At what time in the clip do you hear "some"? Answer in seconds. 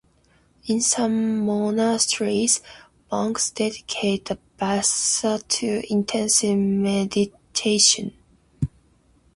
0.81-1.45